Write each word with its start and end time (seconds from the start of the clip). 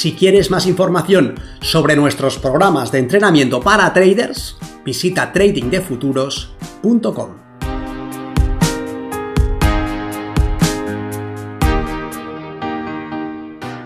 Si 0.00 0.14
quieres 0.14 0.50
más 0.50 0.64
información 0.64 1.38
sobre 1.60 1.94
nuestros 1.94 2.38
programas 2.38 2.90
de 2.90 3.00
entrenamiento 3.00 3.60
para 3.60 3.92
traders, 3.92 4.56
visita 4.82 5.30
tradingdefuturos.com. 5.30 7.36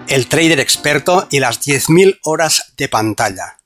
El 0.07 0.29
trader 0.29 0.61
experto 0.61 1.27
y 1.33 1.41
las 1.41 1.67
10.000 1.67 2.21
horas 2.23 2.75
de 2.77 2.89
pantalla. 2.89 3.59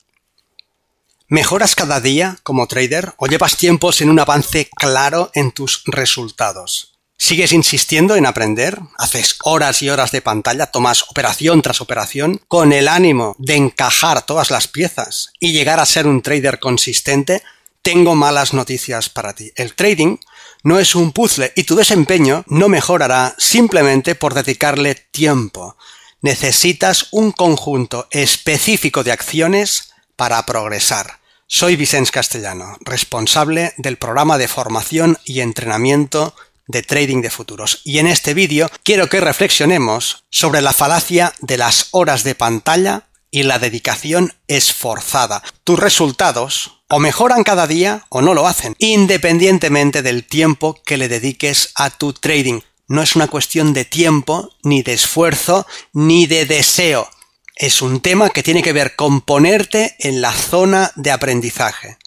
¿Mejoras 1.27 1.75
cada 1.75 2.01
día 2.01 2.39
como 2.41 2.65
trader 2.65 3.13
o 3.17 3.27
llevas 3.27 3.57
tiempos 3.57 4.01
en 4.01 4.09
un 4.09 4.19
avance 4.19 4.71
claro 4.75 5.29
en 5.35 5.51
tus 5.51 5.83
resultados? 5.85 6.98
¿Sigues 7.21 7.51
insistiendo 7.51 8.15
en 8.15 8.25
aprender? 8.25 8.79
¿Haces 8.97 9.35
horas 9.43 9.81
y 9.81 9.89
horas 9.89 10.13
de 10.13 10.21
pantalla? 10.21 10.67
¿Tomas 10.67 11.03
operación 11.09 11.61
tras 11.61 11.81
operación 11.81 12.41
con 12.47 12.71
el 12.71 12.87
ánimo 12.87 13.35
de 13.37 13.57
encajar 13.57 14.25
todas 14.25 14.51
las 14.51 14.69
piezas 14.69 15.33
y 15.37 15.51
llegar 15.51 15.81
a 15.81 15.85
ser 15.85 16.07
un 16.07 16.21
trader 16.21 16.59
consistente? 16.59 17.43
Tengo 17.81 18.15
malas 18.15 18.53
noticias 18.53 19.09
para 19.09 19.33
ti. 19.33 19.51
El 19.57 19.75
trading 19.75 20.15
no 20.63 20.79
es 20.79 20.95
un 20.95 21.11
puzzle 21.11 21.51
y 21.57 21.65
tu 21.65 21.75
desempeño 21.75 22.45
no 22.47 22.69
mejorará 22.69 23.35
simplemente 23.37 24.15
por 24.15 24.33
dedicarle 24.33 24.95
tiempo. 24.95 25.75
Necesitas 26.21 27.09
un 27.11 27.33
conjunto 27.33 28.07
específico 28.11 29.03
de 29.03 29.11
acciones 29.11 29.93
para 30.15 30.45
progresar. 30.45 31.19
Soy 31.47 31.75
Vicens 31.75 32.11
Castellano, 32.11 32.77
responsable 32.81 33.73
del 33.77 33.97
programa 33.97 34.37
de 34.37 34.47
formación 34.47 35.17
y 35.25 35.41
entrenamiento 35.41 36.33
de 36.69 36.83
trading 36.83 37.21
de 37.21 37.31
futuros. 37.31 37.81
Y 37.83 37.97
en 37.97 38.07
este 38.07 38.33
vídeo 38.33 38.69
quiero 38.83 39.09
que 39.09 39.19
reflexionemos 39.19 40.23
sobre 40.29 40.61
la 40.61 40.71
falacia 40.71 41.33
de 41.41 41.57
las 41.57 41.87
horas 41.91 42.23
de 42.23 42.35
pantalla 42.35 43.09
y 43.31 43.43
la 43.43 43.59
dedicación 43.59 44.33
esforzada. 44.47 45.43
Tus 45.63 45.79
resultados 45.79 46.81
o 46.87 46.99
mejoran 46.99 47.43
cada 47.43 47.67
día 47.67 48.05
o 48.09 48.21
no 48.21 48.33
lo 48.33 48.47
hacen, 48.47 48.75
independientemente 48.77 50.01
del 50.03 50.25
tiempo 50.25 50.79
que 50.85 50.97
le 50.97 51.09
dediques 51.09 51.71
a 51.75 51.89
tu 51.89 52.13
trading. 52.13 52.61
No 52.87 53.01
es 53.01 53.15
una 53.15 53.27
cuestión 53.27 53.73
de 53.73 53.85
tiempo, 53.85 54.51
ni 54.63 54.83
de 54.83 54.93
esfuerzo, 54.93 55.65
ni 55.93 56.27
de 56.27 56.45
deseo. 56.45 57.09
Es 57.55 57.81
un 57.81 57.99
tema 57.99 58.29
que 58.29 58.43
tiene 58.43 58.63
que 58.63 58.73
ver 58.73 58.95
con 58.95 59.21
ponerte 59.21 59.95
en 59.99 60.21
la 60.21 60.33
zona 60.33 60.91
de 60.95 61.11
aprendizaje. 61.11 61.97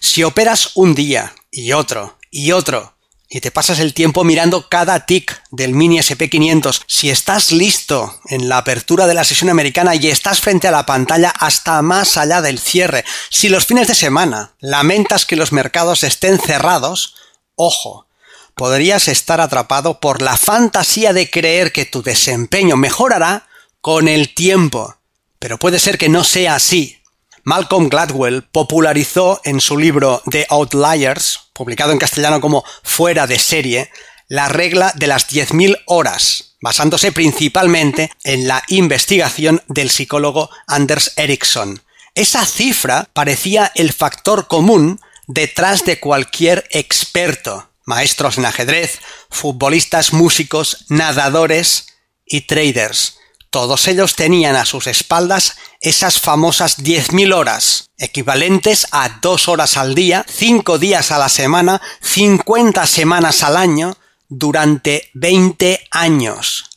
Si 0.00 0.22
operas 0.22 0.72
un 0.74 0.94
día 0.94 1.34
y 1.50 1.72
otro 1.72 2.18
y 2.30 2.52
otro 2.52 2.94
y 3.34 3.40
te 3.40 3.50
pasas 3.50 3.78
el 3.78 3.94
tiempo 3.94 4.24
mirando 4.24 4.68
cada 4.68 5.06
tick 5.06 5.42
del 5.50 5.72
mini 5.72 5.98
SP500. 5.98 6.82
Si 6.86 7.08
estás 7.08 7.50
listo 7.50 8.20
en 8.26 8.50
la 8.50 8.58
apertura 8.58 9.06
de 9.06 9.14
la 9.14 9.24
sesión 9.24 9.48
americana 9.48 9.94
y 9.94 10.08
estás 10.08 10.40
frente 10.42 10.68
a 10.68 10.70
la 10.70 10.84
pantalla 10.84 11.30
hasta 11.30 11.80
más 11.80 12.18
allá 12.18 12.42
del 12.42 12.58
cierre, 12.58 13.06
si 13.30 13.48
los 13.48 13.64
fines 13.64 13.88
de 13.88 13.94
semana 13.94 14.52
lamentas 14.60 15.24
que 15.24 15.36
los 15.36 15.50
mercados 15.50 16.02
estén 16.04 16.38
cerrados, 16.38 17.16
ojo, 17.54 18.06
podrías 18.54 19.08
estar 19.08 19.40
atrapado 19.40 19.98
por 19.98 20.20
la 20.20 20.36
fantasía 20.36 21.14
de 21.14 21.30
creer 21.30 21.72
que 21.72 21.86
tu 21.86 22.02
desempeño 22.02 22.76
mejorará 22.76 23.48
con 23.80 24.08
el 24.08 24.34
tiempo. 24.34 24.96
Pero 25.38 25.58
puede 25.58 25.78
ser 25.78 25.96
que 25.96 26.10
no 26.10 26.22
sea 26.22 26.56
así. 26.56 27.01
Malcolm 27.44 27.88
Gladwell 27.88 28.44
popularizó 28.44 29.40
en 29.44 29.60
su 29.60 29.76
libro 29.76 30.22
The 30.30 30.46
Outliers, 30.48 31.40
publicado 31.52 31.92
en 31.92 31.98
castellano 31.98 32.40
como 32.40 32.64
Fuera 32.84 33.26
de 33.26 33.38
serie, 33.38 33.90
la 34.28 34.48
regla 34.48 34.92
de 34.94 35.08
las 35.08 35.28
10.000 35.28 35.82
horas, 35.86 36.56
basándose 36.60 37.10
principalmente 37.10 38.12
en 38.22 38.46
la 38.46 38.62
investigación 38.68 39.62
del 39.66 39.90
psicólogo 39.90 40.50
Anders 40.68 41.14
Ericsson. 41.16 41.82
Esa 42.14 42.46
cifra 42.46 43.08
parecía 43.12 43.72
el 43.74 43.92
factor 43.92 44.46
común 44.46 45.00
detrás 45.26 45.84
de 45.84 45.98
cualquier 45.98 46.68
experto, 46.70 47.70
maestros 47.84 48.38
en 48.38 48.46
ajedrez, 48.46 49.00
futbolistas, 49.30 50.12
músicos, 50.12 50.84
nadadores 50.88 51.88
y 52.24 52.42
traders. 52.42 53.18
Todos 53.52 53.86
ellos 53.86 54.16
tenían 54.16 54.56
a 54.56 54.64
sus 54.64 54.86
espaldas 54.86 55.58
esas 55.82 56.18
famosas 56.18 56.78
10.000 56.78 57.34
horas, 57.34 57.90
equivalentes 57.98 58.86
a 58.92 59.18
dos 59.20 59.46
horas 59.46 59.76
al 59.76 59.94
día, 59.94 60.24
cinco 60.26 60.78
días 60.78 61.12
a 61.12 61.18
la 61.18 61.28
semana, 61.28 61.82
50 62.00 62.86
semanas 62.86 63.42
al 63.42 63.58
año, 63.58 63.98
durante 64.30 65.10
20 65.12 65.86
años. 65.90 66.70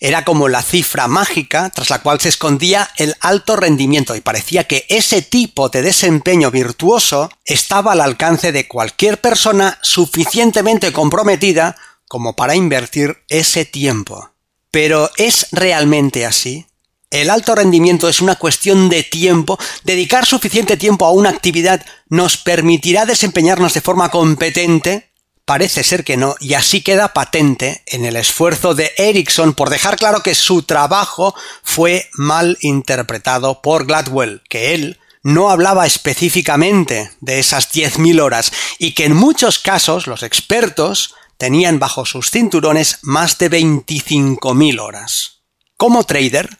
Era 0.00 0.24
como 0.24 0.48
la 0.48 0.62
cifra 0.62 1.06
mágica 1.06 1.70
tras 1.70 1.90
la 1.90 2.00
cual 2.00 2.20
se 2.20 2.30
escondía 2.30 2.90
el 2.96 3.14
alto 3.20 3.54
rendimiento 3.54 4.16
y 4.16 4.20
parecía 4.20 4.64
que 4.64 4.86
ese 4.88 5.22
tipo 5.22 5.68
de 5.68 5.82
desempeño 5.82 6.50
virtuoso 6.50 7.30
estaba 7.44 7.92
al 7.92 8.00
alcance 8.00 8.50
de 8.50 8.66
cualquier 8.66 9.20
persona 9.20 9.78
suficientemente 9.80 10.92
comprometida 10.92 11.76
como 12.08 12.34
para 12.34 12.56
invertir 12.56 13.18
ese 13.28 13.64
tiempo. 13.64 14.29
Pero 14.70 15.10
¿es 15.16 15.48
realmente 15.52 16.26
así? 16.26 16.66
El 17.10 17.28
alto 17.28 17.56
rendimiento 17.56 18.08
es 18.08 18.20
una 18.20 18.36
cuestión 18.36 18.88
de 18.88 19.02
tiempo. 19.02 19.58
Dedicar 19.82 20.26
suficiente 20.26 20.76
tiempo 20.76 21.04
a 21.04 21.10
una 21.10 21.30
actividad 21.30 21.84
nos 22.08 22.36
permitirá 22.36 23.04
desempeñarnos 23.04 23.74
de 23.74 23.80
forma 23.80 24.10
competente. 24.10 25.10
Parece 25.44 25.82
ser 25.82 26.04
que 26.04 26.16
no, 26.16 26.36
y 26.38 26.54
así 26.54 26.82
queda 26.82 27.12
patente 27.12 27.82
en 27.86 28.04
el 28.04 28.14
esfuerzo 28.14 28.76
de 28.76 28.92
Ericsson 28.96 29.54
por 29.54 29.70
dejar 29.70 29.96
claro 29.96 30.22
que 30.22 30.36
su 30.36 30.62
trabajo 30.62 31.34
fue 31.64 32.08
mal 32.12 32.56
interpretado 32.60 33.60
por 33.60 33.86
Gladwell, 33.86 34.42
que 34.48 34.74
él 34.74 35.00
no 35.24 35.50
hablaba 35.50 35.86
específicamente 35.86 37.10
de 37.20 37.40
esas 37.40 37.72
10.000 37.72 38.20
horas 38.20 38.52
y 38.78 38.92
que 38.92 39.06
en 39.06 39.14
muchos 39.14 39.58
casos 39.58 40.06
los 40.06 40.22
expertos 40.22 41.14
tenían 41.40 41.78
bajo 41.78 42.04
sus 42.04 42.30
cinturones 42.30 42.98
más 43.00 43.38
de 43.38 43.50
25.000 43.50 44.78
horas. 44.78 45.40
Como 45.78 46.04
trader, 46.04 46.58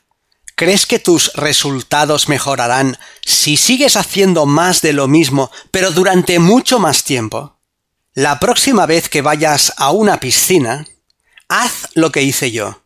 ¿crees 0.57 0.87
que 0.87 0.99
tus 0.99 1.35
resultados 1.35 2.31
mejorarán 2.31 2.99
si 3.23 3.59
sigues 3.59 3.97
haciendo 3.97 4.47
más 4.47 4.81
de 4.81 4.95
lo 4.95 5.07
mismo, 5.07 5.51
pero 5.71 5.91
durante 5.91 6.39
mucho 6.39 6.79
más 6.79 7.05
tiempo? 7.05 7.59
La 8.15 8.41
próxima 8.41 8.87
vez 8.87 9.11
que 9.11 9.21
vayas 9.21 9.75
a 9.77 9.91
una 9.91 10.19
piscina, 10.19 10.87
haz 11.49 11.91
lo 11.93 12.11
que 12.11 12.23
hice 12.23 12.51
yo 12.51 12.83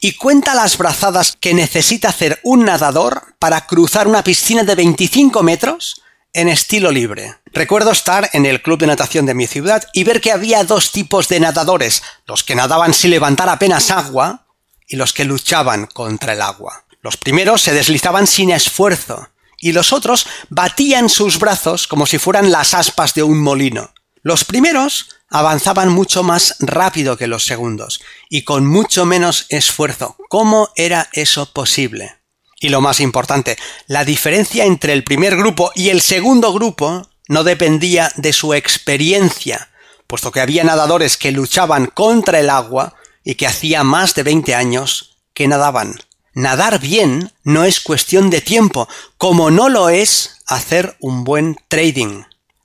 y 0.00 0.14
cuenta 0.16 0.52
las 0.52 0.76
brazadas 0.76 1.36
que 1.38 1.54
necesita 1.54 2.08
hacer 2.08 2.40
un 2.42 2.64
nadador 2.64 3.36
para 3.38 3.66
cruzar 3.68 4.08
una 4.08 4.24
piscina 4.24 4.64
de 4.64 4.74
25 4.74 5.44
metros 5.44 6.02
en 6.36 6.50
estilo 6.50 6.92
libre. 6.92 7.34
Recuerdo 7.46 7.90
estar 7.90 8.28
en 8.34 8.44
el 8.44 8.60
club 8.60 8.78
de 8.78 8.86
natación 8.86 9.24
de 9.24 9.32
mi 9.32 9.46
ciudad 9.46 9.82
y 9.94 10.04
ver 10.04 10.20
que 10.20 10.32
había 10.32 10.64
dos 10.64 10.92
tipos 10.92 11.28
de 11.28 11.40
nadadores, 11.40 12.02
los 12.26 12.44
que 12.44 12.54
nadaban 12.54 12.92
sin 12.92 13.10
levantar 13.10 13.48
apenas 13.48 13.90
agua 13.90 14.46
y 14.86 14.96
los 14.96 15.14
que 15.14 15.24
luchaban 15.24 15.86
contra 15.86 16.34
el 16.34 16.42
agua. 16.42 16.84
Los 17.00 17.16
primeros 17.16 17.62
se 17.62 17.72
deslizaban 17.72 18.26
sin 18.26 18.50
esfuerzo 18.50 19.30
y 19.58 19.72
los 19.72 19.94
otros 19.94 20.26
batían 20.50 21.08
sus 21.08 21.38
brazos 21.38 21.86
como 21.88 22.04
si 22.04 22.18
fueran 22.18 22.52
las 22.52 22.74
aspas 22.74 23.14
de 23.14 23.22
un 23.22 23.40
molino. 23.40 23.94
Los 24.22 24.44
primeros 24.44 25.08
avanzaban 25.30 25.88
mucho 25.88 26.22
más 26.22 26.56
rápido 26.60 27.16
que 27.16 27.28
los 27.28 27.46
segundos 27.46 28.02
y 28.28 28.42
con 28.42 28.66
mucho 28.66 29.06
menos 29.06 29.46
esfuerzo. 29.48 30.16
¿Cómo 30.28 30.68
era 30.76 31.08
eso 31.14 31.50
posible? 31.50 32.16
Y 32.58 32.70
lo 32.70 32.80
más 32.80 33.00
importante, 33.00 33.56
la 33.86 34.04
diferencia 34.04 34.64
entre 34.64 34.92
el 34.92 35.04
primer 35.04 35.36
grupo 35.36 35.70
y 35.74 35.90
el 35.90 36.00
segundo 36.00 36.52
grupo 36.52 37.08
no 37.28 37.44
dependía 37.44 38.10
de 38.16 38.32
su 38.32 38.54
experiencia, 38.54 39.68
puesto 40.06 40.32
que 40.32 40.40
había 40.40 40.64
nadadores 40.64 41.16
que 41.16 41.32
luchaban 41.32 41.86
contra 41.86 42.40
el 42.40 42.48
agua 42.48 42.94
y 43.24 43.34
que 43.34 43.46
hacía 43.46 43.84
más 43.84 44.14
de 44.14 44.22
20 44.22 44.54
años 44.54 45.18
que 45.34 45.48
nadaban. 45.48 46.00
Nadar 46.32 46.80
bien 46.80 47.32
no 47.44 47.64
es 47.64 47.80
cuestión 47.80 48.30
de 48.30 48.40
tiempo, 48.40 48.88
como 49.18 49.50
no 49.50 49.68
lo 49.68 49.88
es 49.88 50.42
hacer 50.46 50.96
un 51.00 51.24
buen 51.24 51.56
trading. 51.68 52.22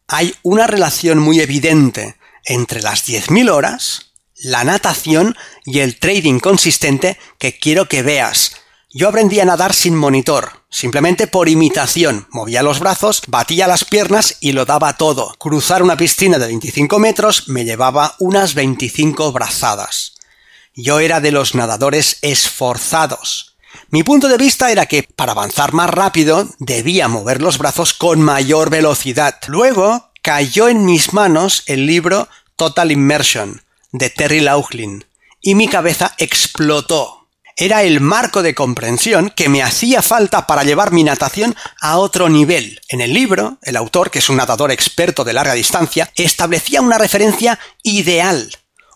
Hay 0.07 0.35
una 0.43 0.67
relación 0.67 1.19
muy 1.19 1.39
evidente 1.39 2.17
entre 2.45 2.81
las 2.81 3.07
10.000 3.07 3.49
horas, 3.49 4.11
la 4.35 4.63
natación 4.63 5.35
y 5.65 5.79
el 5.79 5.99
trading 5.99 6.39
consistente 6.39 7.17
que 7.38 7.57
quiero 7.57 7.88
que 7.88 8.03
veas 8.03 8.61
Yo 8.93 9.07
aprendí 9.07 9.39
a 9.39 9.45
nadar 9.45 9.73
sin 9.73 9.95
monitor, 9.95 10.65
simplemente 10.69 11.25
por 11.25 11.47
imitación. 11.47 12.27
Movía 12.29 12.61
los 12.61 12.81
brazos, 12.81 13.21
batía 13.27 13.65
las 13.65 13.85
piernas 13.85 14.35
y 14.41 14.51
lo 14.51 14.65
daba 14.65 14.97
todo. 14.97 15.33
Cruzar 15.39 15.81
una 15.81 15.95
piscina 15.95 16.38
de 16.38 16.47
25 16.47 16.99
metros 16.99 17.47
me 17.47 17.63
llevaba 17.63 18.15
unas 18.19 18.53
25 18.53 19.31
brazadas. 19.31 20.15
Yo 20.75 20.99
era 20.99 21.21
de 21.21 21.31
los 21.31 21.55
nadadores 21.55 22.17
esforzados. 22.21 23.55
Mi 23.91 24.03
punto 24.03 24.27
de 24.27 24.38
vista 24.38 24.73
era 24.73 24.85
que 24.85 25.03
para 25.03 25.31
avanzar 25.31 25.71
más 25.71 25.89
rápido 25.89 26.49
debía 26.59 27.07
mover 27.07 27.41
los 27.41 27.59
brazos 27.59 27.93
con 27.93 28.21
mayor 28.21 28.69
velocidad. 28.69 29.38
Luego 29.47 30.11
cayó 30.21 30.67
en 30.67 30.83
mis 30.83 31.13
manos 31.13 31.63
el 31.67 31.85
libro 31.85 32.27
Total 32.57 32.91
Immersion 32.91 33.61
de 33.93 34.09
Terry 34.09 34.41
Laughlin 34.41 35.05
y 35.41 35.55
mi 35.55 35.69
cabeza 35.69 36.13
explotó 36.17 37.20
era 37.62 37.84
el 37.84 38.02
marco 38.02 38.42
de 38.42 38.56
comprensión 38.56 39.31
que 39.36 39.48
me 39.48 39.62
hacía 39.62 40.02
falta 40.02 40.48
para 40.48 40.63
llevar 40.63 40.92
mi 40.92 41.04
natación 41.04 41.56
a 41.80 42.00
otro 42.00 42.28
nivel. 42.28 42.81
En 42.90 43.02
el 43.02 43.13
libro, 43.13 43.60
el 43.62 43.75
autor, 43.75 44.10
que 44.10 44.18
es 44.18 44.30
un 44.30 44.38
nadador 44.38 44.72
experto 44.72 45.24
de 45.24 45.34
larga 45.34 45.54
distancia, 45.54 46.12
establecía 46.16 46.81
una 46.81 46.98
referencia 46.98 47.60
ideal, 47.84 48.50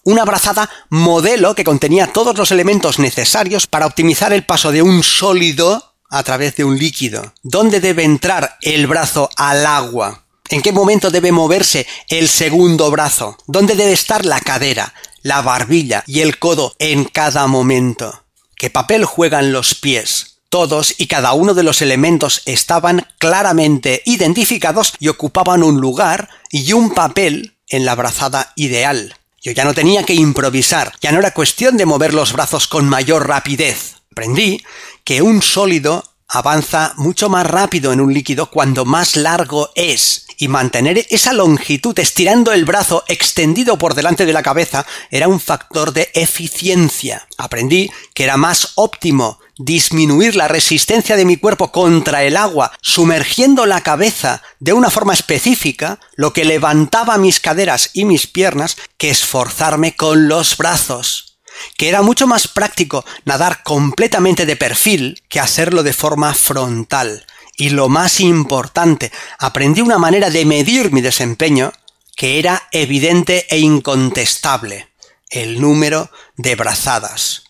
una 0.03 0.25
brazada 0.25 0.67
modelo 0.89 1.53
que 1.53 1.63
contenía 1.63 2.11
todos 2.11 2.35
los 2.39 2.49
elementos 2.49 2.97
necesarios 2.97 3.67
para 3.67 3.85
optimizar 3.85 4.33
el 4.33 4.47
paso 4.47 4.71
de 4.71 4.81
un 4.81 5.03
sólido 5.03 5.93
a 6.09 6.23
través 6.23 6.55
de 6.55 6.63
un 6.63 6.79
líquido. 6.79 7.35
¿Dónde 7.43 7.79
debe 7.79 8.03
entrar 8.03 8.57
el 8.61 8.87
brazo 8.87 9.29
al 9.37 9.63
agua? 9.67 10.25
¿En 10.49 10.63
qué 10.63 10.71
momento 10.71 11.11
debe 11.11 11.31
moverse 11.31 11.85
el 12.09 12.27
segundo 12.27 12.89
brazo? 12.89 13.37
¿Dónde 13.45 13.75
debe 13.75 13.91
estar 13.91 14.25
la 14.25 14.39
cadera, 14.39 14.95
la 15.21 15.43
barbilla 15.43 16.03
y 16.07 16.21
el 16.21 16.39
codo 16.39 16.75
en 16.79 17.05
cada 17.05 17.45
momento? 17.45 18.24
¿Qué 18.57 18.69
papel 18.69 19.03
juegan 19.03 19.51
los 19.51 19.75
pies? 19.75 20.37
Todos 20.49 20.95
y 20.97 21.07
cada 21.07 21.33
uno 21.33 21.53
de 21.53 21.63
los 21.63 21.81
elementos 21.81 22.41
estaban 22.45 23.05
claramente 23.19 24.01
identificados 24.05 24.93
y 24.99 25.09
ocupaban 25.09 25.61
un 25.61 25.81
lugar 25.81 26.29
y 26.49 26.71
un 26.71 26.93
papel 26.93 27.57
en 27.67 27.83
la 27.83 27.95
brazada 27.95 28.53
ideal. 28.55 29.15
Yo 29.41 29.51
ya 29.51 29.65
no 29.65 29.73
tenía 29.73 30.03
que 30.03 30.13
improvisar, 30.13 30.93
ya 31.01 31.11
no 31.11 31.19
era 31.19 31.33
cuestión 31.33 31.75
de 31.75 31.85
mover 31.85 32.13
los 32.13 32.31
brazos 32.31 32.67
con 32.67 32.87
mayor 32.87 33.27
rapidez. 33.27 33.95
Aprendí 34.11 34.63
que 35.03 35.21
un 35.21 35.41
sólido 35.41 36.14
avanza 36.27 36.93
mucho 36.97 37.29
más 37.29 37.45
rápido 37.45 37.93
en 37.93 38.01
un 38.01 38.13
líquido 38.13 38.49
cuando 38.49 38.85
más 38.85 39.15
largo 39.15 39.69
es, 39.75 40.25
y 40.37 40.47
mantener 40.47 41.05
esa 41.09 41.33
longitud 41.33 41.97
estirando 41.97 42.51
el 42.51 42.65
brazo 42.65 43.03
extendido 43.07 43.77
por 43.77 43.93
delante 43.93 44.25
de 44.25 44.33
la 44.33 44.43
cabeza 44.43 44.85
era 45.11 45.27
un 45.27 45.39
factor 45.39 45.93
de 45.93 46.09
eficiencia. 46.13 47.27
Aprendí 47.37 47.89
que 48.13 48.23
era 48.23 48.37
más 48.37 48.73
óptimo 48.75 49.39
disminuir 49.57 50.35
la 50.35 50.49
resistencia 50.49 51.15
de 51.15 51.25
mi 51.25 51.37
cuerpo 51.37 51.71
contra 51.71 52.23
el 52.23 52.35
agua 52.35 52.73
sumergiendo 52.81 53.65
la 53.65 53.81
cabeza 53.81 54.41
de 54.59 54.73
una 54.73 54.89
forma 54.89 55.13
específica, 55.13 55.99
lo 56.15 56.33
que 56.33 56.43
levantaba 56.43 57.17
mis 57.17 57.39
caderas 57.39 57.91
y 57.93 58.03
mis 58.03 58.27
piernas, 58.27 58.75
que 58.97 59.09
esforzarme 59.09 59.95
con 59.95 60.27
los 60.27 60.57
brazos 60.57 61.34
que 61.77 61.89
era 61.89 62.01
mucho 62.01 62.27
más 62.27 62.47
práctico 62.47 63.05
nadar 63.25 63.63
completamente 63.63 64.45
de 64.45 64.55
perfil 64.55 65.23
que 65.29 65.39
hacerlo 65.39 65.83
de 65.83 65.93
forma 65.93 66.33
frontal. 66.33 67.25
Y 67.57 67.69
lo 67.69 67.87
más 67.89 68.19
importante, 68.19 69.11
aprendí 69.39 69.81
una 69.81 69.97
manera 69.97 70.29
de 70.29 70.45
medir 70.45 70.91
mi 70.91 71.01
desempeño 71.01 71.71
que 72.15 72.39
era 72.39 72.67
evidente 72.71 73.45
e 73.49 73.59
incontestable, 73.59 74.89
el 75.29 75.61
número 75.61 76.09
de 76.37 76.55
brazadas. 76.55 77.43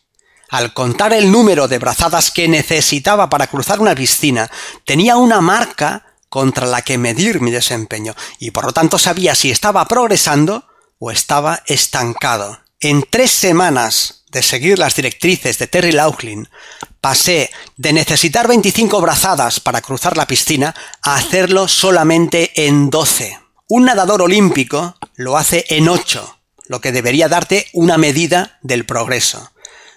Al 0.49 0.73
contar 0.73 1.13
el 1.13 1.31
número 1.31 1.67
de 1.67 1.79
brazadas 1.79 2.31
que 2.31 2.47
necesitaba 2.47 3.29
para 3.29 3.47
cruzar 3.47 3.79
una 3.79 3.95
piscina, 3.95 4.49
tenía 4.85 5.17
una 5.17 5.41
marca 5.41 6.05
contra 6.29 6.67
la 6.67 6.81
que 6.81 6.97
medir 6.97 7.41
mi 7.41 7.51
desempeño 7.51 8.15
y 8.39 8.51
por 8.51 8.65
lo 8.65 8.73
tanto 8.73 8.97
sabía 8.97 9.35
si 9.35 9.51
estaba 9.51 9.85
progresando 9.85 10.67
o 10.99 11.11
estaba 11.11 11.63
estancado. 11.65 12.64
En 12.81 13.03
tres 13.09 13.31
semanas 13.31 14.25
de 14.31 14.43
seguir 14.43 14.77
las 14.77 14.95
directrices 14.95 15.57
de 15.57 15.67
Terry 15.67 15.93
Laughlin, 15.93 16.49
pasé 16.99 17.49
de 17.77 17.93
necesitar 17.93 18.47
25 18.47 18.99
brazadas 18.99 19.61
para 19.61 19.81
cruzar 19.81 20.17
la 20.17 20.27
piscina 20.27 20.75
a 21.01 21.15
hacerlo 21.15 21.69
solamente 21.69 22.51
en 22.67 22.89
12. 22.89 23.39
Un 23.69 23.85
nadador 23.85 24.21
olímpico 24.21 24.97
lo 25.15 25.37
hace 25.37 25.65
en 25.69 25.87
8, 25.87 26.39
lo 26.67 26.81
que 26.81 26.91
debería 26.91 27.29
darte 27.29 27.67
una 27.71 27.97
medida 27.97 28.59
del 28.61 28.85
progreso. 28.85 29.51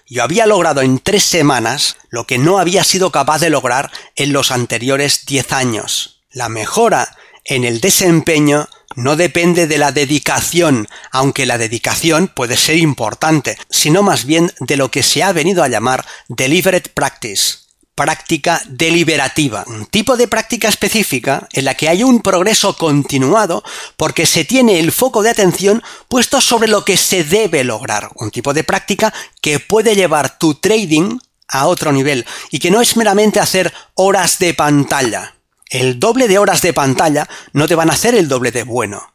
Yo 0.07 0.23
había 0.23 0.47
logrado 0.47 0.81
en 0.81 0.99
tres 0.99 1.23
semanas 1.23 1.97
lo 2.09 2.25
que 2.25 2.37
no 2.37 2.59
había 2.59 2.83
sido 2.85 3.11
capaz 3.11 3.39
de 3.39 3.49
lograr 3.49 3.91
en 4.15 4.31
los 4.31 4.51
anteriores 4.51 5.25
10 5.25 5.51
años. 5.51 6.23
La 6.31 6.47
mejora 6.47 7.17
en 7.43 7.65
el 7.65 7.81
desempeño 7.81 8.69
no 8.99 9.15
depende 9.15 9.65
de 9.65 9.77
la 9.77 9.91
dedicación, 9.91 10.87
aunque 11.11 11.45
la 11.45 11.57
dedicación 11.57 12.27
puede 12.27 12.57
ser 12.57 12.77
importante, 12.77 13.57
sino 13.69 14.03
más 14.03 14.25
bien 14.25 14.51
de 14.59 14.77
lo 14.77 14.91
que 14.91 15.03
se 15.03 15.23
ha 15.23 15.31
venido 15.31 15.63
a 15.63 15.69
llamar 15.69 16.05
deliberate 16.27 16.89
practice, 16.89 17.59
práctica 17.95 18.61
deliberativa, 18.67 19.63
un 19.67 19.85
tipo 19.85 20.17
de 20.17 20.27
práctica 20.27 20.67
específica 20.67 21.47
en 21.53 21.65
la 21.65 21.75
que 21.75 21.87
hay 21.87 22.03
un 22.03 22.21
progreso 22.21 22.77
continuado 22.77 23.63
porque 23.95 24.25
se 24.25 24.43
tiene 24.43 24.79
el 24.79 24.91
foco 24.91 25.23
de 25.23 25.29
atención 25.29 25.81
puesto 26.07 26.41
sobre 26.41 26.67
lo 26.67 26.83
que 26.83 26.97
se 26.97 27.23
debe 27.23 27.63
lograr, 27.63 28.09
un 28.15 28.31
tipo 28.31 28.53
de 28.53 28.63
práctica 28.63 29.13
que 29.41 29.59
puede 29.59 29.95
llevar 29.95 30.37
tu 30.37 30.55
trading 30.55 31.19
a 31.47 31.67
otro 31.67 31.91
nivel 31.91 32.25
y 32.51 32.59
que 32.59 32.69
no 32.69 32.81
es 32.81 32.97
meramente 32.97 33.39
hacer 33.39 33.73
horas 33.95 34.39
de 34.39 34.53
pantalla, 34.53 35.35
el 35.69 35.99
doble 35.99 36.27
de 36.27 36.37
horas 36.37 36.61
de 36.61 36.73
pantalla 36.73 37.27
no 37.53 37.67
te 37.67 37.75
van 37.75 37.89
a 37.89 37.93
hacer 37.93 38.15
el 38.15 38.27
doble 38.27 38.51
de 38.51 38.63
bueno. 38.63 39.13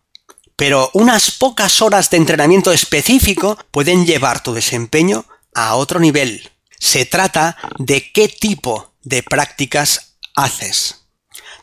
Pero 0.56 0.90
unas 0.94 1.32
pocas 1.32 1.82
horas 1.82 2.10
de 2.10 2.16
entrenamiento 2.16 2.72
específico 2.72 3.58
pueden 3.70 4.06
llevar 4.06 4.42
tu 4.42 4.54
desempeño 4.54 5.26
a 5.52 5.74
otro 5.74 5.98
nivel. 5.98 6.50
Se 6.78 7.06
trata 7.06 7.56
de 7.78 8.12
qué 8.12 8.28
tipo 8.28 8.94
de 9.02 9.22
prácticas 9.22 10.16
haces. 10.36 11.00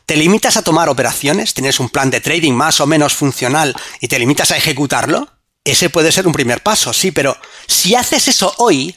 ¿Te 0.04 0.16
limitas 0.16 0.56
a 0.56 0.62
tomar 0.62 0.88
operaciones? 0.88 1.54
¿Tienes 1.54 1.80
un 1.80 1.88
plan 1.88 2.10
de 2.10 2.20
trading 2.20 2.52
más 2.52 2.80
o 2.80 2.86
menos 2.86 3.14
funcional 3.14 3.74
y 4.00 4.08
te 4.08 4.18
limitas 4.18 4.50
a 4.50 4.56
ejecutarlo? 4.56 5.28
Ese 5.64 5.90
puede 5.90 6.12
ser 6.12 6.26
un 6.26 6.32
primer 6.32 6.62
paso, 6.62 6.92
sí, 6.92 7.12
pero 7.12 7.36
si 7.68 7.94
haces 7.94 8.26
eso 8.26 8.52
hoy, 8.58 8.96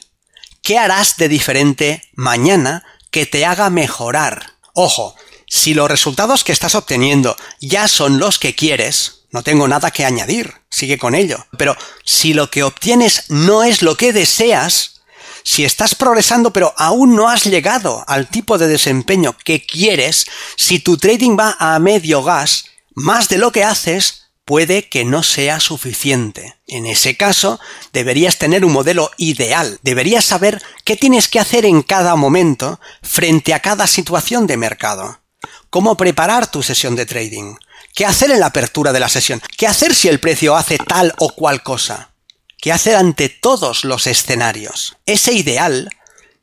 ¿qué 0.62 0.78
harás 0.78 1.16
de 1.16 1.28
diferente 1.28 2.02
mañana 2.14 2.84
que 3.10 3.24
te 3.24 3.46
haga 3.46 3.70
mejorar? 3.70 4.54
Ojo, 4.74 5.14
si 5.46 5.74
los 5.74 5.90
resultados 5.90 6.44
que 6.44 6.52
estás 6.52 6.74
obteniendo 6.74 7.36
ya 7.60 7.88
son 7.88 8.18
los 8.18 8.38
que 8.38 8.54
quieres, 8.54 9.26
no 9.30 9.42
tengo 9.42 9.68
nada 9.68 9.90
que 9.90 10.04
añadir, 10.04 10.54
sigue 10.70 10.98
con 10.98 11.14
ello. 11.14 11.46
Pero 11.56 11.76
si 12.04 12.34
lo 12.34 12.50
que 12.50 12.62
obtienes 12.62 13.24
no 13.28 13.62
es 13.62 13.82
lo 13.82 13.96
que 13.96 14.12
deseas, 14.12 15.02
si 15.44 15.64
estás 15.64 15.94
progresando 15.94 16.52
pero 16.52 16.74
aún 16.76 17.14
no 17.14 17.28
has 17.28 17.44
llegado 17.44 18.04
al 18.08 18.28
tipo 18.28 18.58
de 18.58 18.66
desempeño 18.66 19.36
que 19.44 19.64
quieres, 19.64 20.26
si 20.56 20.80
tu 20.80 20.96
trading 20.96 21.36
va 21.38 21.56
a 21.58 21.78
medio 21.78 22.22
gas, 22.22 22.66
más 22.94 23.28
de 23.28 23.38
lo 23.38 23.52
que 23.52 23.62
haces, 23.62 24.22
puede 24.44 24.88
que 24.88 25.04
no 25.04 25.22
sea 25.22 25.60
suficiente. 25.60 26.56
En 26.66 26.86
ese 26.86 27.16
caso, 27.16 27.60
deberías 27.92 28.38
tener 28.38 28.64
un 28.64 28.72
modelo 28.72 29.10
ideal, 29.18 29.78
deberías 29.82 30.24
saber 30.24 30.62
qué 30.84 30.96
tienes 30.96 31.28
que 31.28 31.40
hacer 31.40 31.64
en 31.64 31.82
cada 31.82 32.16
momento 32.16 32.80
frente 33.02 33.54
a 33.54 33.60
cada 33.60 33.86
situación 33.86 34.46
de 34.46 34.56
mercado 34.56 35.20
cómo 35.76 35.98
preparar 35.98 36.50
tu 36.50 36.62
sesión 36.62 36.96
de 36.96 37.04
trading, 37.04 37.54
qué 37.94 38.06
hacer 38.06 38.30
en 38.30 38.40
la 38.40 38.46
apertura 38.46 38.94
de 38.94 39.00
la 39.00 39.10
sesión, 39.10 39.42
qué 39.58 39.66
hacer 39.66 39.94
si 39.94 40.08
el 40.08 40.20
precio 40.20 40.56
hace 40.56 40.78
tal 40.78 41.12
o 41.18 41.34
cual 41.34 41.62
cosa, 41.62 42.12
qué 42.56 42.72
hacer 42.72 42.96
ante 42.96 43.28
todos 43.28 43.84
los 43.84 44.06
escenarios. 44.06 44.96
Ese 45.04 45.34
ideal 45.34 45.90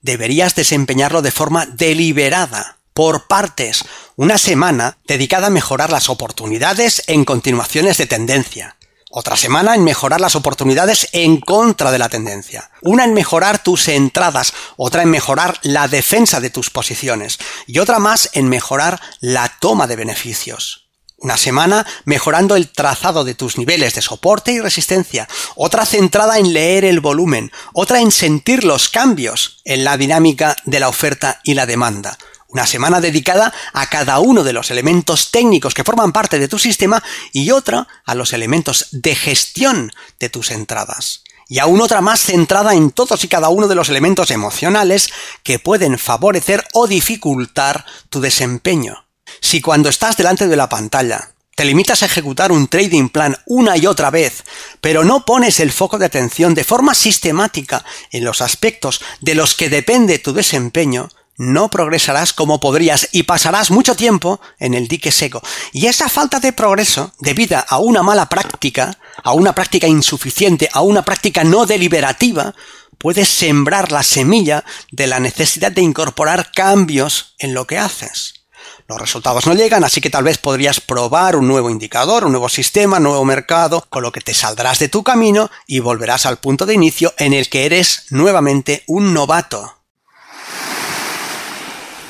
deberías 0.03 0.53
desempeñarlo 0.53 1.23
de 1.23 1.31
forma 1.31 1.65
deliberada, 1.65 2.77
por 2.93 3.25
partes, 3.25 3.85
una 4.17 4.37
semana 4.37 4.99
dedicada 5.07 5.47
a 5.47 5.49
mejorar 5.49 5.91
las 5.91 6.09
oportunidades 6.09 7.01
en 7.07 7.25
continuaciones 7.25 7.97
de 7.97 8.05
tendencia, 8.05 8.77
otra 9.15 9.37
semana 9.37 9.75
en 9.75 9.83
mejorar 9.83 10.19
las 10.19 10.35
oportunidades 10.35 11.07
en 11.11 11.39
contra 11.39 11.91
de 11.91 11.99
la 11.99 12.09
tendencia. 12.09 12.71
Una 12.81 13.03
en 13.03 13.13
mejorar 13.13 13.61
tus 13.61 13.87
entradas, 13.87 14.53
otra 14.75 15.03
en 15.03 15.11
mejorar 15.11 15.59
la 15.61 15.87
defensa 15.87 16.39
de 16.39 16.49
tus 16.49 16.71
posiciones 16.71 17.37
y 17.67 17.77
otra 17.77 17.99
más 17.99 18.31
en 18.33 18.49
mejorar 18.49 18.99
la 19.19 19.55
toma 19.59 19.85
de 19.85 19.97
beneficios. 19.97 20.89
Una 21.17 21.37
semana 21.37 21.85
mejorando 22.05 22.55
el 22.55 22.69
trazado 22.69 23.23
de 23.23 23.35
tus 23.35 23.59
niveles 23.59 23.93
de 23.93 24.01
soporte 24.01 24.51
y 24.51 24.59
resistencia, 24.59 25.29
otra 25.55 25.85
centrada 25.85 26.39
en 26.39 26.51
leer 26.51 26.83
el 26.83 26.99
volumen, 26.99 27.51
otra 27.71 28.01
en 28.01 28.11
sentir 28.11 28.63
los 28.63 28.89
cambios 28.89 29.61
en 29.63 29.83
la 29.83 29.95
dinámica 29.95 30.55
de 30.65 30.79
la 30.79 30.89
oferta 30.89 31.39
y 31.43 31.53
la 31.53 31.67
demanda, 31.67 32.17
una 32.53 32.67
semana 32.67 33.01
dedicada 33.01 33.51
a 33.73 33.89
cada 33.89 34.19
uno 34.19 34.43
de 34.43 34.53
los 34.53 34.69
elementos 34.69 35.31
técnicos 35.31 35.73
que 35.73 35.83
forman 35.83 36.11
parte 36.11 36.37
de 36.37 36.47
tu 36.47 36.59
sistema 36.59 37.03
y 37.31 37.49
otra 37.51 37.87
a 38.05 38.15
los 38.15 38.31
elementos 38.31 38.89
de 38.91 39.15
gestión 39.15 39.91
de 40.19 40.29
tus 40.29 40.51
entradas. 40.51 41.23
y 41.49 41.59
aún 41.59 41.81
otra 41.81 41.99
más 41.99 42.21
centrada 42.21 42.73
en 42.73 42.89
todos 42.89 43.23
y 43.23 43.27
cada 43.27 43.49
uno 43.49 43.67
de 43.67 43.75
los 43.75 43.89
elementos 43.89 44.31
emocionales 44.31 45.09
que 45.43 45.59
pueden 45.59 45.99
favorecer 45.99 46.65
o 46.73 46.87
dificultar 46.87 47.85
tu 48.09 48.21
desempeño. 48.21 49.05
Si 49.41 49.59
cuando 49.59 49.89
estás 49.89 50.15
delante 50.15 50.47
de 50.47 50.55
la 50.55 50.69
pantalla 50.69 51.33
te 51.55 51.65
limitas 51.65 52.01
a 52.01 52.05
ejecutar 52.05 52.51
un 52.51 52.67
trading 52.67 53.09
plan 53.09 53.37
una 53.45 53.77
y 53.77 53.85
otra 53.85 54.09
vez, 54.09 54.43
pero 54.81 55.03
no 55.03 55.25
pones 55.25 55.59
el 55.59 55.71
foco 55.71 55.99
de 55.99 56.05
atención 56.05 56.55
de 56.55 56.63
forma 56.63 56.95
sistemática 56.95 57.83
en 58.11 58.23
los 58.23 58.41
aspectos 58.41 59.01
de 59.19 59.35
los 59.35 59.53
que 59.53 59.69
depende 59.69 60.19
tu 60.19 60.33
desempeño, 60.33 61.09
no 61.51 61.69
progresarás 61.69 62.33
como 62.33 62.59
podrías 62.59 63.09
y 63.11 63.23
pasarás 63.23 63.71
mucho 63.71 63.95
tiempo 63.95 64.39
en 64.59 64.73
el 64.73 64.87
dique 64.87 65.11
seco. 65.11 65.41
Y 65.71 65.87
esa 65.87 66.09
falta 66.09 66.39
de 66.39 66.53
progreso, 66.53 67.13
debida 67.19 67.59
a 67.59 67.79
una 67.79 68.03
mala 68.03 68.29
práctica, 68.29 68.97
a 69.23 69.33
una 69.33 69.53
práctica 69.53 69.87
insuficiente, 69.87 70.69
a 70.71 70.81
una 70.81 71.03
práctica 71.03 71.43
no 71.43 71.65
deliberativa, 71.65 72.53
puede 72.97 73.25
sembrar 73.25 73.91
la 73.91 74.03
semilla 74.03 74.63
de 74.91 75.07
la 75.07 75.19
necesidad 75.19 75.71
de 75.71 75.81
incorporar 75.81 76.51
cambios 76.53 77.35
en 77.37 77.53
lo 77.53 77.67
que 77.67 77.77
haces. 77.77 78.45
Los 78.87 78.99
resultados 78.99 79.47
no 79.47 79.53
llegan, 79.53 79.83
así 79.83 80.01
que 80.01 80.09
tal 80.09 80.23
vez 80.23 80.37
podrías 80.37 80.79
probar 80.81 81.35
un 81.35 81.47
nuevo 81.47 81.69
indicador, 81.69 82.25
un 82.25 82.31
nuevo 82.31 82.49
sistema, 82.49 82.97
un 82.97 83.03
nuevo 83.03 83.25
mercado, 83.25 83.85
con 83.89 84.03
lo 84.03 84.11
que 84.11 84.21
te 84.21 84.33
saldrás 84.33 84.79
de 84.79 84.89
tu 84.89 85.03
camino 85.03 85.49
y 85.67 85.79
volverás 85.79 86.25
al 86.25 86.37
punto 86.37 86.65
de 86.65 86.73
inicio 86.73 87.13
en 87.17 87.33
el 87.33 87.49
que 87.49 87.65
eres 87.65 88.05
nuevamente 88.09 88.83
un 88.87 89.13
novato. 89.13 89.82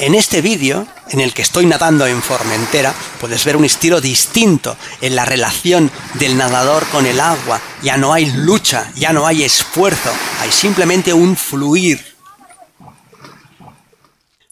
En 0.04 0.16
este 0.16 0.42
vídeo, 0.42 0.86
en 1.12 1.22
el 1.22 1.34
que 1.34 1.44
estoy 1.44 1.66
nadando 1.66 2.06
en 2.06 2.22
Formentera, 2.22 2.94
puedes 3.22 3.46
ver 3.46 3.56
un 3.56 3.64
estilo 3.64 4.02
distinto 4.02 4.76
en 5.00 5.16
la 5.16 5.24
relación 5.24 5.90
del 6.16 6.36
nadador 6.36 6.86
con 6.90 7.06
el 7.06 7.22
agua. 7.22 7.62
Ya 7.82 7.96
no 7.96 8.12
hay 8.12 8.26
lucha, 8.26 8.92
ya 8.98 9.14
no 9.14 9.26
hay 9.26 9.44
esfuerzo, 9.44 10.12
hay 10.42 10.52
simplemente 10.52 11.14
un 11.14 11.38
fluir 11.38 12.06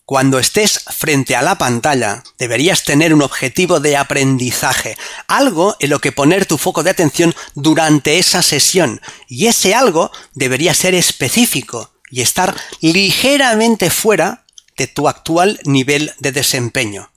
cuando 0.05 0.39
estés 0.39 0.85
frente 0.89 1.35
a 1.35 1.41
la 1.41 1.57
pantalla, 1.57 2.23
deberías 2.37 2.85
tener 2.85 3.13
un 3.13 3.21
objetivo 3.21 3.81
de 3.81 3.97
aprendizaje, 3.97 4.97
algo 5.27 5.75
en 5.79 5.89
lo 5.89 5.99
que 5.99 6.13
poner 6.13 6.45
tu 6.45 6.57
foco 6.57 6.83
de 6.83 6.91
atención 6.91 7.35
durante 7.55 8.19
esa 8.19 8.41
sesión, 8.41 9.01
y 9.27 9.47
ese 9.47 9.73
algo 9.73 10.11
debería 10.33 10.73
ser 10.73 10.95
específico 10.95 11.91
y 12.09 12.21
estar 12.21 12.53
ligeramente 12.81 13.89
fuera 13.89 14.43
tu 14.87 15.07
actual 15.07 15.59
nivel 15.65 16.13
de 16.19 16.31
desempeño. 16.31 17.11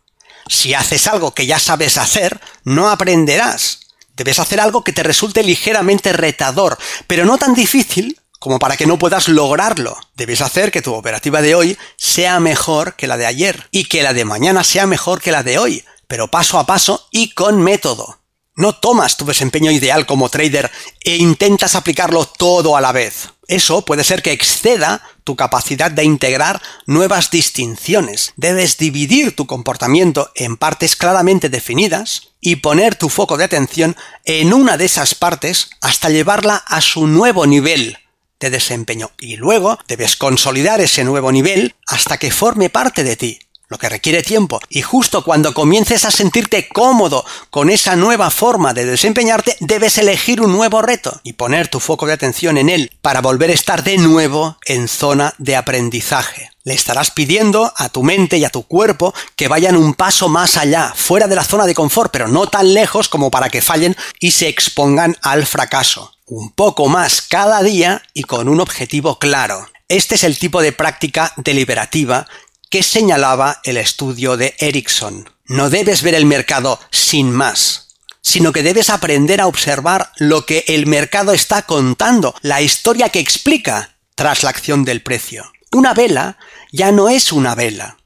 Si 0.49 0.75
haces 0.75 1.07
algo 1.07 1.35
que 1.35 1.47
ya 1.47 1.59
sabes 1.59 1.97
hacer, 1.97 2.41
no 2.65 2.91
aprenderás. 2.91 3.81
Debes 4.17 4.39
hacer 4.39 4.61
algo 4.61 4.85
que 4.85 4.93
te 4.93 5.03
resulte 5.03 5.43
ligeramente 5.43 6.13
retador, 6.13 6.79
pero 7.07 7.25
no 7.25 7.39
tan 7.39 7.55
difícil 7.55 8.21
como 8.39 8.59
para 8.59 8.77
que 8.77 8.87
no 8.87 8.99
puedas 8.99 9.29
lograrlo. 9.29 9.97
Debes 10.17 10.41
hacer 10.43 10.71
que 10.71 10.83
tu 10.83 10.93
operativa 10.93 11.41
de 11.41 11.55
hoy 11.55 11.79
sea 11.97 12.41
mejor 12.41 12.95
que 12.95 13.07
la 13.07 13.17
de 13.17 13.27
ayer 13.27 13.69
y 13.71 13.87
que 13.87 14.03
la 14.03 14.13
de 14.13 14.25
mañana 14.25 14.63
sea 14.65 14.87
mejor 14.87 15.21
que 15.21 15.33
la 15.33 15.43
de 15.43 15.59
hoy, 15.59 15.85
pero 16.07 16.29
paso 16.29 16.59
a 16.59 16.67
paso 16.67 17.09
y 17.11 17.31
con 17.31 17.63
método. 17.63 18.19
No 18.55 18.75
tomas 18.75 19.17
tu 19.17 19.25
desempeño 19.25 19.73
ideal 19.73 20.07
como 20.07 20.29
trader 20.29 20.71
e 21.03 21.17
intentas 21.17 21.75
aplicarlo 21.75 22.27
todo 22.27 22.77
a 22.77 22.81
la 22.81 22.93
vez. 22.93 23.31
Eso 23.49 23.85
puede 23.85 24.05
ser 24.05 24.23
que 24.23 24.33
exceda 24.33 25.03
tu 25.25 25.37
capacidad 25.37 25.91
de 25.91 26.05
integrar 26.05 26.63
nuevas 26.87 27.31
distinciones. 27.31 28.33
Debes 28.37 28.79
dividir 28.79 29.35
tu 29.35 29.47
comportamiento 29.47 30.31
en 30.35 30.57
partes 30.57 30.97
claramente 30.97 31.49
definidas 31.49 32.35
y 32.41 32.57
poner 32.57 32.95
tu 32.95 33.09
foco 33.09 33.37
de 33.37 33.45
atención 33.45 33.97
en 34.25 34.53
una 34.53 34.77
de 34.77 34.87
esas 34.87 35.15
partes 35.15 35.71
hasta 35.81 36.11
llevarla 36.11 36.57
a 36.57 36.81
su 36.81 37.07
nuevo 37.07 37.47
nivel 37.47 37.99
de 38.41 38.51
desempeño 38.51 39.11
y 39.19 39.37
luego 39.37 39.79
debes 39.89 40.17
consolidar 40.17 40.81
ese 40.81 41.05
nuevo 41.05 41.33
nivel 41.33 41.75
hasta 41.87 42.19
que 42.19 42.31
forme 42.31 42.69
parte 42.69 43.05
de 43.05 43.17
ti, 43.17 43.39
lo 43.75 43.79
que 43.79 43.89
requiere 43.89 44.23
tiempo. 44.23 44.61
Y 44.69 44.83
justo 44.83 45.25
cuando 45.25 45.53
comiences 45.53 46.05
a 46.05 46.13
sentirte 46.13 46.69
cómodo 46.69 47.25
con 47.51 47.71
esa 47.71 47.97
nueva 47.97 48.31
forma 48.31 48.73
de 48.73 48.87
desempeñarte, 48.87 49.57
debes 49.59 49.99
elegir 49.99 50.41
un 50.41 50.53
nuevo 50.53 50.81
reto 50.81 51.21
y 51.25 51.33
poner 51.33 51.67
tu 51.67 51.81
foco 51.81 52.07
de 52.07 52.13
atención 52.13 52.57
en 52.57 52.69
él 52.69 52.93
para 53.03 53.21
volver 53.21 53.51
a 53.51 53.55
estar 53.55 53.83
de 53.83 53.99
nuevo 53.99 54.59
en 54.65 54.87
zona 54.87 55.35
de 55.39 55.57
aprendizaje. 55.57 56.53
Le 56.63 56.73
estarás 56.73 57.11
pidiendo 57.11 57.73
a 57.77 57.89
tu 57.89 58.05
mente 58.05 58.39
y 58.39 58.45
a 58.45 58.51
tu 58.51 58.63
cuerpo 58.63 59.13
que 59.35 59.49
vayan 59.49 59.77
un 59.77 59.95
paso 59.95 60.29
más 60.29 60.57
allá, 60.57 60.93
fuera 60.95 61.27
de 61.27 61.35
la 61.35 61.43
zona 61.43 61.67
de 61.67 61.75
confort, 61.75 62.13
pero 62.13 62.29
no 62.29 62.47
tan 62.47 62.75
lejos 62.75 63.09
como 63.09 63.29
para 63.33 63.51
que 63.51 63.61
fallen 63.61 63.97
y 64.21 64.31
se 64.31 64.47
expongan 64.47 65.17
al 65.21 65.47
fracaso 65.47 66.13
un 66.27 66.53
poco 66.53 66.89
más 66.89 67.23
cada 67.23 67.61
día 67.63 68.03
y 68.15 68.23
con 68.23 68.49
un 68.49 68.61
objetivo 68.61 69.19
claro. 69.19 69.69
Este 69.89 70.15
es 70.15 70.25
el 70.25 70.39
tipo 70.39 70.63
de 70.63 70.73
práctica 70.73 71.33
deliberativa 71.37 72.27
que 72.75 72.83
señalaba 72.83 73.61
el 73.63 73.77
estudio 73.77 74.37
de 74.37 74.57
Erickson. 74.59 75.31
No 75.47 75.71
debes 75.71 76.03
ver 76.03 76.17
el 76.17 76.27
mercado 76.27 76.81
sin 76.91 77.31
más, 77.31 77.95
sino 78.21 78.53
que 78.53 78.65
debes 78.65 78.91
aprender 78.91 79.41
a 79.41 79.47
observar 79.47 80.11
lo 80.17 80.45
que 80.45 80.65
el 80.67 80.87
mercado 80.87 81.33
está 81.33 81.63
contando, 81.63 82.35
la 82.43 82.63
historia 82.63 83.11
que 83.11 83.21
explica 83.21 83.97
tras 84.17 84.43
la 84.43 84.51
acción 84.51 84.85
del 84.85 85.03
precio. 85.03 85.53
Una 85.71 85.95
vela 85.95 86.37
ya 86.73 86.91
no 86.91 87.09
es 87.09 87.31
una 87.31 87.55
vela, 87.55 87.97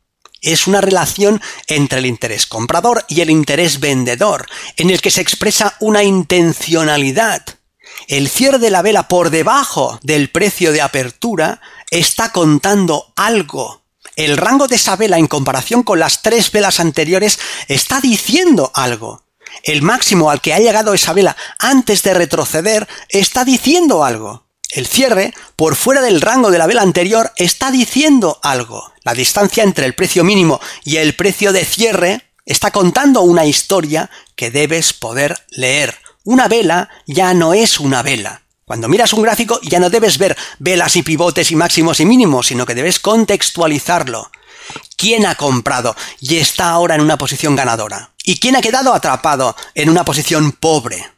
es 0.43 0.67
una 0.67 0.83
relación 0.83 1.41
entre 1.67 2.01
el 2.01 2.05
interés 2.05 2.45
comprador 2.45 3.07
y 3.09 3.23
el 3.23 3.31
interés 3.31 3.81
vendedor, 3.81 4.45
en 4.77 4.91
el 4.91 5.01
que 5.01 5.11
se 5.11 5.23
expresa 5.23 5.77
una 5.81 6.03
intencionalidad, 6.03 7.43
el 8.07 8.29
cierre 8.29 8.59
de 8.59 8.69
la 8.69 8.83
vela 8.83 9.09
por 9.09 9.31
debajo 9.31 9.99
del 10.03 10.29
precio 10.29 10.73
de 10.73 10.83
apertura 10.83 11.63
está 11.91 12.33
contando 12.33 13.15
algo. 13.17 13.88
El 14.19 14.37
rango 14.37 14.67
de 14.67 14.75
esa 14.75 14.97
vela 14.97 15.17
en 15.17 15.29
comparación 15.29 15.85
con 15.85 16.01
las 16.01 16.23
tres 16.23 16.51
velas 16.51 16.81
anteriores 16.81 17.39
está 17.69 18.01
diciendo 18.01 18.73
algo. 18.75 19.23
El 19.63 19.81
máximo 19.81 20.29
al 20.29 20.41
que 20.41 20.53
ha 20.53 20.59
llegado 20.59 20.93
esa 20.93 21.13
vela 21.13 21.37
antes 21.61 22.03
de 22.03 22.15
retroceder 22.15 22.89
está 23.11 23.45
diciendo 23.45 24.05
algo. 24.05 24.49
El 24.71 24.89
cierre, 24.89 25.35
por 25.55 25.77
fuera 25.77 26.01
del 26.01 26.21
rango 26.21 26.51
de 26.51 26.59
la 26.59 26.67
vela 26.67 26.83
anterior, 26.83 27.33
está 27.37 27.71
diciendo 27.71 28.41
algo. 28.43 28.93
La 29.05 29.15
distancia 29.15 29.63
entre 29.63 29.87
el 29.87 29.95
precio 29.95 30.25
mínimo 30.25 30.61
y 30.83 30.97
el 30.97 31.15
precio 31.15 31.53
de 31.53 31.65
cierre 31.65 32.33
está 32.45 32.73
contando 32.73 33.23
una 33.23 33.47
historia 33.47 34.11
que 34.35 34.51
debes 34.51 34.95
poder 34.95 35.47
leer. 35.51 35.97
Una 36.25 36.49
vela 36.49 36.89
ya 37.07 37.35
no 37.35 37.55
es 37.55 37.79
una 37.79 38.03
vela. 38.03 38.43
Cuando 38.69 38.87
miras 38.87 39.15
un 39.15 39.23
gráfico 39.23 39.59
ya 39.63 39.81
no 39.81 39.89
debes 39.89 40.19
ver 40.19 40.37
velas 40.59 40.95
y 40.97 41.03
pivotes 41.03 41.51
y 41.51 41.57
máximos 41.57 42.01
y 42.01 42.05
mínimos, 42.05 42.49
sino 42.49 42.67
que 42.67 42.75
debes 42.75 43.01
contextualizarlo. 43.01 44.31
¿Quién 44.99 45.25
ha 45.25 45.37
comprado 45.37 45.97
y 46.21 46.37
está 46.37 46.69
ahora 46.69 46.95
en 46.95 47.01
una 47.01 47.17
posición 47.17 47.57
ganadora? 47.57 48.11
¿Y 48.25 48.39
quién 48.39 48.57
ha 48.57 48.61
quedado 48.61 48.93
atrapado 48.93 49.57
en 49.75 49.89
una 49.89 50.05
posición 50.05 50.53
pobre? 50.53 51.11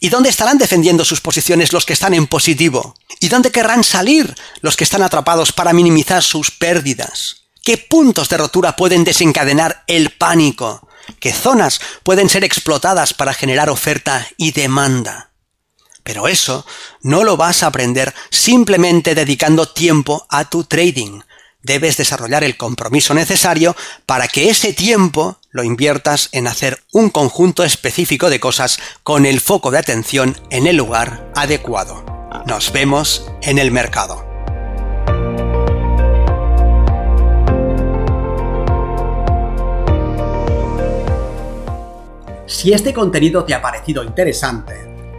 ¿Y 0.00 0.08
dónde 0.08 0.30
estarán 0.30 0.56
defendiendo 0.56 1.04
sus 1.04 1.20
posiciones 1.20 1.74
los 1.74 1.84
que 1.84 1.92
están 1.92 2.14
en 2.14 2.26
positivo? 2.26 2.94
¿Y 3.20 3.28
dónde 3.28 3.52
querrán 3.52 3.84
salir 3.84 4.34
los 4.62 4.74
que 4.74 4.84
están 4.84 5.02
atrapados 5.02 5.52
para 5.52 5.74
minimizar 5.74 6.22
sus 6.22 6.50
pérdidas? 6.50 7.42
¿Qué 7.62 7.76
puntos 7.76 8.30
de 8.30 8.38
rotura 8.38 8.74
pueden 8.74 9.04
desencadenar 9.04 9.84
el 9.86 10.12
pánico? 10.12 10.88
que 11.20 11.32
zonas 11.32 11.80
pueden 12.02 12.28
ser 12.28 12.42
explotadas 12.42 13.14
para 13.14 13.32
generar 13.32 13.70
oferta 13.70 14.26
y 14.36 14.50
demanda. 14.50 15.30
Pero 16.06 16.28
eso 16.28 16.64
no 17.02 17.24
lo 17.24 17.36
vas 17.36 17.64
a 17.64 17.66
aprender 17.66 18.14
simplemente 18.30 19.16
dedicando 19.16 19.66
tiempo 19.66 20.24
a 20.30 20.48
tu 20.48 20.62
trading. 20.62 21.20
Debes 21.62 21.96
desarrollar 21.96 22.44
el 22.44 22.56
compromiso 22.56 23.12
necesario 23.12 23.74
para 24.06 24.28
que 24.28 24.48
ese 24.48 24.72
tiempo 24.72 25.40
lo 25.50 25.64
inviertas 25.64 26.28
en 26.30 26.46
hacer 26.46 26.80
un 26.92 27.10
conjunto 27.10 27.64
específico 27.64 28.30
de 28.30 28.38
cosas 28.38 28.78
con 29.02 29.26
el 29.26 29.40
foco 29.40 29.72
de 29.72 29.78
atención 29.78 30.40
en 30.50 30.68
el 30.68 30.76
lugar 30.76 31.32
adecuado. 31.34 32.04
Nos 32.46 32.70
vemos 32.70 33.26
en 33.42 33.58
el 33.58 33.72
mercado. 33.72 34.24
Si 42.46 42.72
este 42.72 42.94
contenido 42.94 43.44
te 43.44 43.54
ha 43.54 43.60
parecido 43.60 44.04
interesante, 44.04 44.85